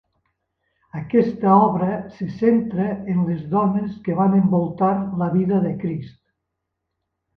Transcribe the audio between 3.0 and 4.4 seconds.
en les dones que van